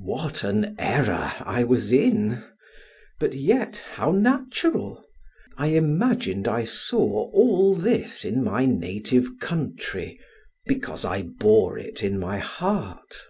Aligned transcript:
What 0.00 0.44
an 0.44 0.76
error 0.78 1.30
was 1.66 1.92
I 1.92 1.96
in! 1.96 2.42
but 3.20 3.34
yet 3.34 3.82
how 3.96 4.12
natural! 4.12 5.04
I 5.58 5.66
imagined 5.76 6.48
I 6.48 6.64
saw 6.64 7.30
all 7.30 7.74
this 7.74 8.24
in 8.24 8.42
my 8.42 8.64
native 8.64 9.28
country, 9.42 10.18
because 10.64 11.04
I 11.04 11.20
bore 11.20 11.76
it 11.76 12.02
in 12.02 12.18
my 12.18 12.38
heart. 12.38 13.26